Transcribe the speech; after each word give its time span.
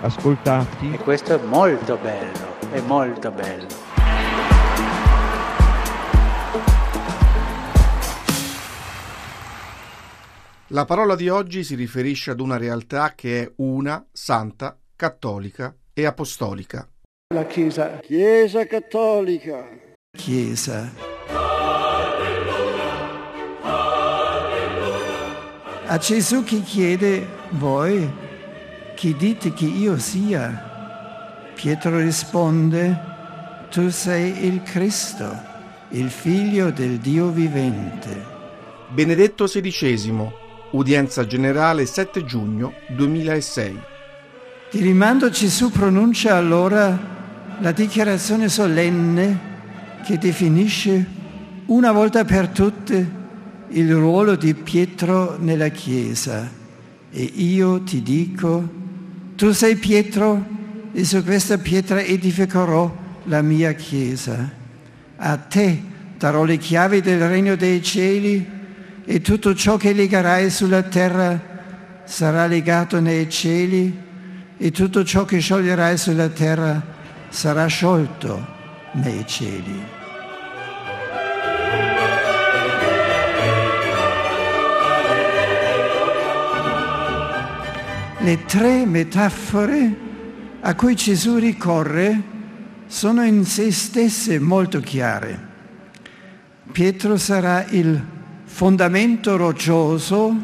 ascoltati. 0.00 0.92
E 0.92 0.98
questo 0.98 1.34
è 1.34 1.42
molto 1.44 1.96
bello, 1.96 2.58
è 2.72 2.80
molto 2.80 3.30
bello. 3.30 3.88
La 10.72 10.84
parola 10.84 11.16
di 11.16 11.28
oggi 11.28 11.64
si 11.64 11.74
riferisce 11.74 12.30
ad 12.30 12.40
una 12.40 12.56
realtà 12.56 13.14
che 13.16 13.42
è 13.42 13.52
una, 13.56 14.06
santa, 14.12 14.78
cattolica 14.94 15.74
e 15.92 16.06
apostolica. 16.06 16.88
La 17.34 17.44
Chiesa. 17.44 17.98
Chiesa 17.98 18.64
cattolica. 18.66 19.68
Chiesa. 20.16 20.92
A 25.86 25.98
Gesù 25.98 26.44
chi 26.44 26.62
chiede, 26.62 27.26
voi, 27.50 28.08
chi 29.00 29.16
dite 29.16 29.54
che 29.54 29.64
io 29.64 29.96
sia? 29.96 31.52
Pietro 31.54 32.00
risponde, 32.00 33.00
tu 33.70 33.88
sei 33.88 34.44
il 34.44 34.62
Cristo, 34.62 35.26
il 35.92 36.10
figlio 36.10 36.70
del 36.70 36.98
Dio 36.98 37.30
vivente. 37.30 38.22
Benedetto 38.90 39.46
XVI, 39.46 40.30
udienza 40.72 41.24
generale 41.24 41.86
7 41.86 42.26
giugno 42.26 42.74
2006. 42.88 43.80
Di 44.70 44.82
rimando 44.82 45.30
Gesù 45.30 45.70
pronuncia 45.70 46.36
allora 46.36 46.94
la 47.58 47.72
dichiarazione 47.72 48.50
solenne 48.50 49.38
che 50.04 50.18
definisce 50.18 51.06
una 51.68 51.90
volta 51.90 52.26
per 52.26 52.48
tutte 52.48 53.10
il 53.68 53.94
ruolo 53.94 54.36
di 54.36 54.52
Pietro 54.52 55.38
nella 55.38 55.68
Chiesa. 55.68 56.46
E 57.10 57.22
io 57.22 57.80
ti 57.82 58.02
dico, 58.02 58.79
tu 59.40 59.52
sei 59.52 59.76
Pietro 59.76 60.44
e 60.92 61.02
su 61.02 61.24
questa 61.24 61.56
pietra 61.56 62.02
edificherò 62.02 62.94
la 63.24 63.40
mia 63.40 63.72
Chiesa. 63.72 64.50
A 65.16 65.36
te 65.38 65.82
darò 66.18 66.44
le 66.44 66.58
chiavi 66.58 67.00
del 67.00 67.26
regno 67.26 67.56
dei 67.56 67.82
cieli 67.82 68.46
e 69.02 69.20
tutto 69.22 69.54
ciò 69.54 69.78
che 69.78 69.94
legherai 69.94 70.50
sulla 70.50 70.82
terra 70.82 71.40
sarà 72.04 72.44
legato 72.44 73.00
nei 73.00 73.30
cieli 73.30 73.98
e 74.58 74.70
tutto 74.72 75.04
ciò 75.04 75.24
che 75.24 75.38
scioglierai 75.38 75.96
sulla 75.96 76.28
terra 76.28 76.78
sarà 77.30 77.64
sciolto 77.64 78.46
nei 78.92 79.24
cieli. 79.26 79.99
Le 88.22 88.44
tre 88.44 88.84
metafore 88.84 89.96
a 90.60 90.74
cui 90.74 90.94
Gesù 90.94 91.36
ricorre 91.36 92.22
sono 92.86 93.24
in 93.24 93.46
sé 93.46 93.72
stesse 93.72 94.38
molto 94.38 94.80
chiare. 94.80 95.48
Pietro 96.70 97.16
sarà 97.16 97.64
il 97.70 97.98
fondamento 98.44 99.38
roccioso 99.38 100.36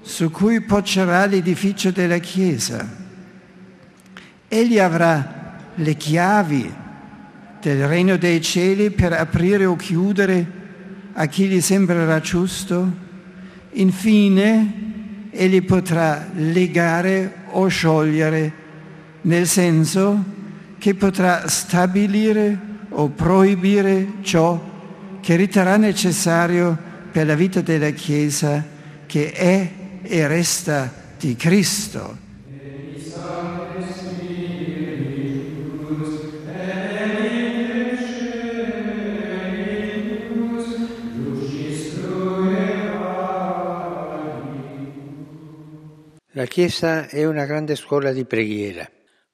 su 0.00 0.32
cui 0.32 0.62
poggerà 0.62 1.26
l'edificio 1.26 1.92
della 1.92 2.18
Chiesa. 2.18 2.84
Egli 4.48 4.80
avrà 4.80 5.58
le 5.76 5.94
chiavi 5.94 6.74
del 7.60 7.86
regno 7.86 8.16
dei 8.16 8.42
cieli 8.42 8.90
per 8.90 9.12
aprire 9.12 9.64
o 9.64 9.76
chiudere 9.76 10.58
a 11.12 11.26
chi 11.26 11.46
gli 11.46 11.60
sembrerà 11.60 12.18
giusto. 12.18 12.92
Infine, 13.74 14.89
egli 15.30 15.62
potrà 15.62 16.28
legare 16.34 17.34
o 17.50 17.68
sciogliere, 17.68 18.52
nel 19.22 19.46
senso 19.46 20.24
che 20.78 20.94
potrà 20.94 21.48
stabilire 21.48 22.58
o 22.90 23.08
proibire 23.08 24.06
ciò 24.22 24.68
che 25.20 25.36
riterrà 25.36 25.76
necessario 25.76 26.76
per 27.10 27.26
la 27.26 27.34
vita 27.34 27.60
della 27.60 27.90
Chiesa 27.90 28.64
che 29.06 29.32
è 29.32 29.70
e 30.02 30.26
resta 30.26 30.92
di 31.18 31.36
Cristo. 31.36 32.28
La 46.34 46.44
Chiesa 46.44 47.08
è 47.08 47.26
una 47.26 47.44
grande 47.44 47.74
scuola 47.74 48.12
di 48.12 48.24
preghiera. 48.24 48.88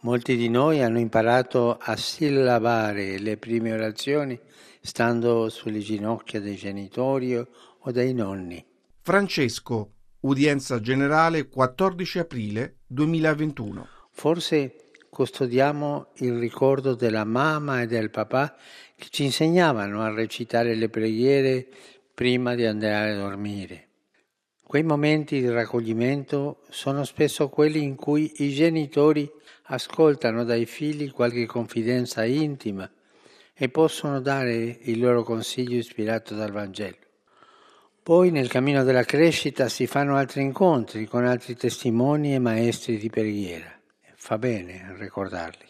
Molti 0.00 0.36
di 0.36 0.50
noi 0.50 0.82
hanno 0.82 0.98
imparato 0.98 1.78
a 1.80 1.96
sillabare 1.96 3.18
le 3.18 3.38
prime 3.38 3.72
orazioni 3.72 4.38
stando 4.82 5.48
sulle 5.48 5.78
ginocchia 5.78 6.38
dei 6.38 6.56
genitori 6.56 7.34
o 7.34 7.90
dei 7.90 8.12
nonni. 8.12 8.62
Francesco, 9.00 9.92
udienza 10.20 10.80
generale 10.80 11.48
14 11.48 12.18
aprile 12.18 12.80
2021. 12.88 13.88
Forse 14.10 14.90
custodiamo 15.08 16.08
il 16.16 16.38
ricordo 16.38 16.94
della 16.94 17.24
mamma 17.24 17.80
e 17.80 17.86
del 17.86 18.10
papà 18.10 18.54
che 18.96 19.06
ci 19.08 19.24
insegnavano 19.24 20.02
a 20.02 20.12
recitare 20.12 20.74
le 20.74 20.90
preghiere 20.90 21.66
prima 22.12 22.54
di 22.54 22.66
andare 22.66 23.12
a 23.12 23.16
dormire. 23.16 23.91
Quei 24.72 24.84
momenti 24.84 25.38
di 25.38 25.50
raccoglimento 25.50 26.60
sono 26.70 27.04
spesso 27.04 27.50
quelli 27.50 27.82
in 27.82 27.94
cui 27.94 28.32
i 28.36 28.54
genitori 28.54 29.30
ascoltano 29.64 30.44
dai 30.44 30.64
figli 30.64 31.10
qualche 31.10 31.44
confidenza 31.44 32.24
intima 32.24 32.90
e 33.52 33.68
possono 33.68 34.22
dare 34.22 34.54
il 34.80 34.98
loro 34.98 35.24
consiglio 35.24 35.76
ispirato 35.76 36.34
dal 36.34 36.52
Vangelo. 36.52 36.96
Poi 38.02 38.30
nel 38.30 38.48
cammino 38.48 38.82
della 38.82 39.04
crescita 39.04 39.68
si 39.68 39.86
fanno 39.86 40.16
altri 40.16 40.40
incontri 40.40 41.04
con 41.04 41.26
altri 41.26 41.54
testimoni 41.54 42.32
e 42.32 42.38
maestri 42.38 42.96
di 42.96 43.10
preghiera. 43.10 43.78
Fa 44.14 44.38
bene 44.38 44.94
ricordarli. 44.96 45.66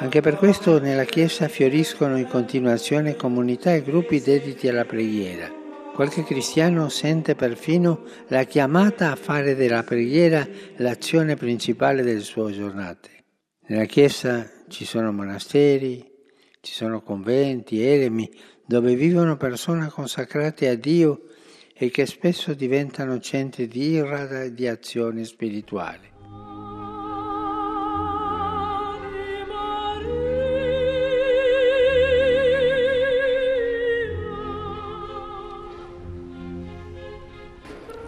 Anche 0.00 0.22
per 0.22 0.36
questo 0.36 0.80
nella 0.80 1.04
Chiesa 1.04 1.46
fioriscono 1.46 2.16
in 2.16 2.26
continuazione 2.26 3.16
comunità 3.16 3.74
e 3.74 3.82
gruppi 3.82 4.22
dediti 4.22 4.66
alla 4.66 4.86
preghiera. 4.86 5.52
Qualche 5.92 6.24
cristiano 6.24 6.88
sente 6.88 7.34
perfino 7.34 8.04
la 8.28 8.44
chiamata 8.44 9.10
a 9.10 9.16
fare 9.16 9.54
della 9.54 9.82
preghiera 9.82 10.48
l'azione 10.76 11.36
principale 11.36 12.02
delle 12.02 12.20
sue 12.20 12.50
giornate. 12.52 13.10
Nella 13.66 13.84
Chiesa 13.84 14.50
ci 14.68 14.86
sono 14.86 15.12
monasteri, 15.12 16.02
ci 16.62 16.72
sono 16.72 17.02
conventi, 17.02 17.82
eremi, 17.82 18.30
dove 18.64 18.94
vivono 18.94 19.36
persone 19.36 19.88
consacrate 19.88 20.68
a 20.68 20.76
Dio 20.76 21.24
e 21.74 21.90
che 21.90 22.06
spesso 22.06 22.54
diventano 22.54 23.20
centri 23.20 23.68
di 23.68 23.90
irrada 23.90 24.44
e 24.44 24.54
di 24.54 24.66
azione 24.66 25.24
spirituale. 25.24 26.19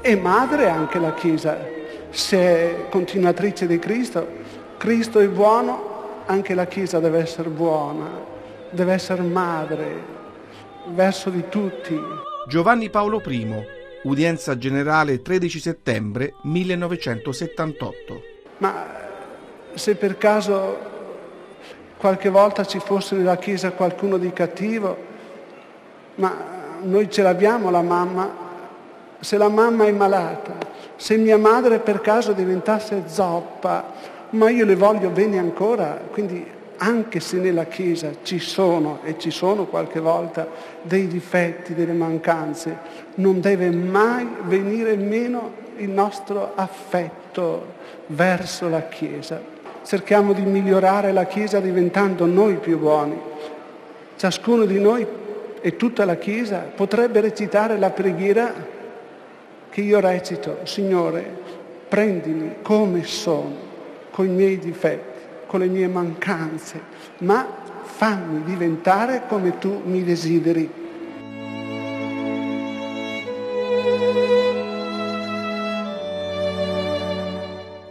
E 0.02 0.16
madre 0.16 0.68
anche 0.68 0.98
la 0.98 1.14
Chiesa. 1.14 1.56
Se 2.10 2.36
è 2.36 2.88
continuatrice 2.90 3.66
di 3.66 3.78
Cristo, 3.78 4.26
Cristo 4.76 5.20
è 5.20 5.28
buono, 5.28 6.24
anche 6.26 6.54
la 6.54 6.66
Chiesa 6.66 6.98
deve 6.98 7.20
essere 7.20 7.48
buona, 7.48 8.10
deve 8.70 8.92
essere 8.92 9.22
madre 9.22 10.20
verso 10.88 11.30
di 11.30 11.48
tutti. 11.48 11.98
Giovanni 12.48 12.90
Paolo 12.90 13.22
I, 13.24 13.64
udienza 14.02 14.58
generale 14.58 15.22
13 15.22 15.60
settembre 15.60 16.34
1978. 16.42 18.22
Ma 18.58 18.86
se 19.74 19.94
per 19.94 20.18
caso 20.18 20.90
qualche 21.96 22.28
volta 22.28 22.64
ci 22.64 22.80
fosse 22.80 23.14
nella 23.14 23.36
Chiesa 23.36 23.70
qualcuno 23.70 24.18
di 24.18 24.32
cattivo, 24.32 24.96
ma 26.16 26.60
noi 26.82 27.08
ce 27.08 27.22
l'abbiamo 27.22 27.70
la 27.70 27.82
mamma, 27.82 28.41
se 29.22 29.36
la 29.36 29.48
mamma 29.48 29.86
è 29.86 29.92
malata, 29.92 30.54
se 30.96 31.16
mia 31.16 31.38
madre 31.38 31.78
per 31.78 32.00
caso 32.00 32.32
diventasse 32.32 33.04
zoppa, 33.06 33.92
ma 34.30 34.50
io 34.50 34.64
le 34.64 34.74
voglio 34.74 35.10
bene 35.10 35.38
ancora, 35.38 36.00
quindi 36.10 36.44
anche 36.78 37.20
se 37.20 37.36
nella 37.36 37.66
Chiesa 37.66 38.10
ci 38.22 38.40
sono 38.40 38.98
e 39.04 39.16
ci 39.18 39.30
sono 39.30 39.66
qualche 39.66 40.00
volta 40.00 40.48
dei 40.82 41.06
difetti, 41.06 41.72
delle 41.72 41.92
mancanze, 41.92 42.76
non 43.16 43.40
deve 43.40 43.70
mai 43.70 44.26
venire 44.42 44.96
meno 44.96 45.52
il 45.76 45.90
nostro 45.90 46.52
affetto 46.56 47.74
verso 48.06 48.68
la 48.68 48.88
Chiesa. 48.88 49.40
Cerchiamo 49.84 50.32
di 50.32 50.42
migliorare 50.42 51.12
la 51.12 51.26
Chiesa 51.26 51.60
diventando 51.60 52.26
noi 52.26 52.56
più 52.56 52.76
buoni. 52.76 53.16
Ciascuno 54.16 54.64
di 54.64 54.80
noi 54.80 55.06
e 55.60 55.76
tutta 55.76 56.04
la 56.04 56.16
Chiesa 56.16 56.58
potrebbe 56.74 57.20
recitare 57.20 57.78
la 57.78 57.90
preghiera 57.90 58.80
che 59.72 59.80
io 59.80 59.98
recito, 59.98 60.58
Signore, 60.64 61.24
prendimi 61.88 62.56
come 62.62 63.04
sono, 63.04 63.56
con 64.10 64.26
i 64.26 64.28
miei 64.28 64.58
difetti 64.58 65.12
con 65.52 65.60
le 65.60 65.66
mie 65.66 65.86
mancanze, 65.86 66.80
ma 67.18 67.46
fammi 67.82 68.42
diventare 68.42 69.24
come 69.28 69.58
tu 69.58 69.82
mi 69.84 70.02
desideri. 70.02 70.66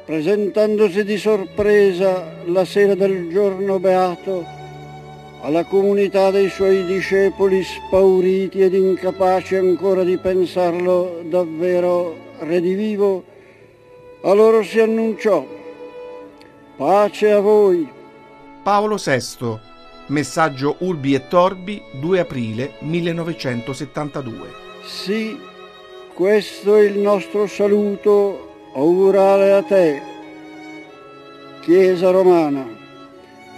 Presentandosi 0.03 1.03
di 1.03 1.17
sorpresa 1.17 2.33
la 2.45 2.65
sera 2.65 2.95
del 2.95 3.29
giorno 3.29 3.77
beato 3.77 4.43
alla 5.41 5.63
comunità 5.63 6.31
dei 6.31 6.49
suoi 6.49 6.83
discepoli 6.85 7.61
spauriti 7.63 8.61
ed 8.61 8.73
incapaci 8.73 9.55
ancora 9.55 10.03
di 10.03 10.17
pensarlo 10.17 11.20
davvero 11.31 12.13
redivivo, 12.39 13.23
a 14.23 14.33
loro 14.33 14.61
si 14.61 14.79
annunciò 14.79 15.59
Pace 16.75 17.31
a 17.31 17.39
voi. 17.39 17.87
Paolo 18.63 18.97
VI, 18.97 19.57
messaggio 20.07 20.75
Urbi 20.79 21.13
e 21.13 21.27
Torbi, 21.27 21.81
2 21.99 22.19
aprile 22.19 22.73
1972. 22.79 24.47
Sì, 24.83 25.39
questo 26.13 26.75
è 26.75 26.81
il 26.81 26.97
nostro 26.97 27.47
saluto 27.47 28.71
augurale 28.73 29.53
a 29.53 29.63
te, 29.63 30.01
Chiesa 31.61 32.09
romana, 32.09 32.67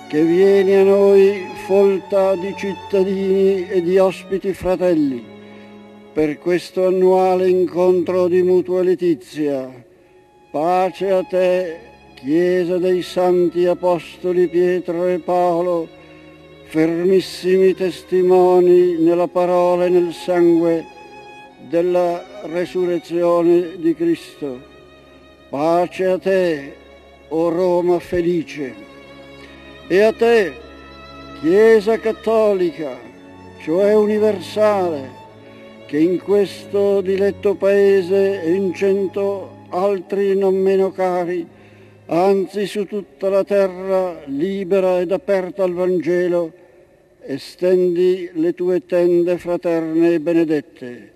che 0.09 0.21
vieni 0.21 0.75
a 0.75 0.83
noi 0.83 1.47
folta 1.65 2.35
di 2.35 2.53
cittadini 2.57 3.67
e 3.69 3.81
di 3.81 3.97
ospiti 3.97 4.53
fratelli 4.53 5.32
per 6.13 6.37
questo 6.37 6.85
annuale 6.85 7.49
incontro 7.49 8.27
di 8.27 8.43
mutua 8.43 8.83
letizia. 8.83 9.83
Pace 10.51 11.09
a 11.09 11.23
te 11.23 11.77
Chiesa 12.13 12.77
dei 12.77 13.01
Santi 13.01 13.65
Apostoli 13.65 14.47
Pietro 14.47 15.07
e 15.07 15.17
Paolo, 15.17 15.87
fermissimi 16.65 17.73
testimoni 17.73 18.93
nella 18.99 19.27
parola 19.27 19.85
e 19.85 19.89
nel 19.89 20.13
sangue 20.13 20.85
della 21.67 22.23
resurrezione 22.43 23.77
di 23.77 23.95
Cristo. 23.95 24.61
Pace 25.49 26.05
a 26.05 26.19
te, 26.19 26.73
o 27.29 27.49
Roma 27.49 27.99
felice, 27.99 28.73
e 29.87 29.99
a 29.99 30.13
te, 30.13 30.53
Chiesa 31.41 31.97
cattolica, 31.97 32.97
cioè 33.63 33.93
universale, 33.95 35.22
che 35.85 35.97
in 35.97 36.19
questo 36.19 37.01
diletto 37.01 37.55
paese 37.55 38.41
e 38.41 38.51
in 38.51 38.73
cento 38.73 39.65
altri 39.69 40.35
non 40.35 40.55
meno 40.55 40.91
cari, 40.91 41.45
anzi 42.07 42.65
su 42.65 42.85
tutta 42.85 43.29
la 43.29 43.43
terra 43.43 44.21
libera 44.25 44.99
ed 44.99 45.11
aperta 45.11 45.63
al 45.63 45.73
Vangelo, 45.73 46.51
estendi 47.21 48.29
le 48.33 48.53
tue 48.53 48.85
tende 48.85 49.37
fraterne 49.37 50.13
e 50.13 50.19
benedette. 50.19 51.11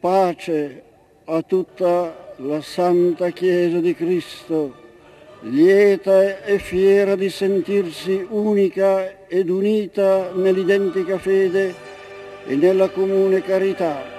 Pace 0.00 0.82
a 1.24 1.42
tutta 1.42 2.34
la 2.36 2.60
Santa 2.60 3.30
Chiesa 3.30 3.80
di 3.80 3.94
Cristo, 3.94 4.74
lieta 5.40 6.42
e 6.44 6.58
fiera 6.58 7.16
di 7.16 7.30
sentirsi 7.30 8.26
unica 8.28 9.26
ed 9.26 9.48
unita 9.48 10.30
nell'identica 10.34 11.18
fede 11.18 11.87
e 12.44 12.56
nella 12.56 12.88
comune 12.88 13.42
carità 13.42 14.16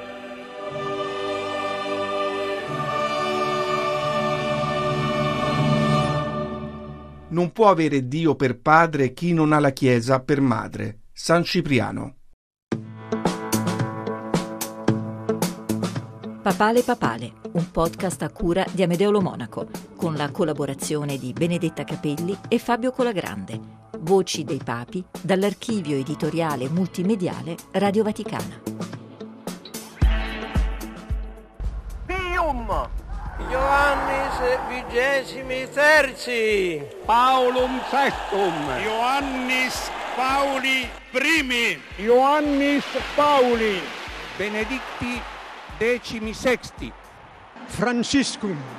non 7.30 7.51
può 7.51 7.69
avere 7.69 8.07
Dio 8.07 8.36
per 8.36 8.60
padre 8.60 9.13
chi 9.13 9.33
non 9.33 9.54
ha 9.54 9.60
la 9.60 9.71
Chiesa 9.71 10.19
per 10.19 10.42
madre. 10.42 11.00
San 11.12 11.44
Cipriano. 11.44 12.16
Papale 16.42 16.81
Papale, 16.81 17.33
un 17.51 17.69
podcast 17.69 18.21
a 18.24 18.30
cura 18.30 18.66
di 18.71 18.81
Amedeo 18.81 19.12
Monaco, 19.21 19.68
con 19.95 20.16
la 20.16 20.31
collaborazione 20.31 21.18
di 21.18 21.33
Benedetta 21.33 21.83
Capelli 21.83 22.36
e 22.48 22.57
Fabio 22.57 22.92
Colagrande. 22.92 23.79
Voci 24.01 24.46
dei 24.46 24.62
Papi, 24.63 25.04
dall'archivio 25.22 25.98
editoriale 25.98 26.69
multimediale 26.69 27.57
Radio 27.72 28.04
Vaticana. 28.04 28.62
Pium! 32.06 32.90
Ioannis 33.50 34.60
vigesimi 34.69 35.68
terzi. 35.74 36.81
Paulum 37.06 37.81
sextum. 37.90 38.54
Ioannis 38.84 39.92
Pauli 40.16 40.88
primi. 41.12 41.78
Ioannis 41.98 42.86
Pauli. 43.16 43.81
Benedicti 44.38 45.22
decimi 45.78 46.34
sexti. 46.34 46.92
Franciscum. 47.66 48.79